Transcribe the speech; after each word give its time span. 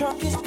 you 0.00 0.40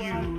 better 0.00 0.29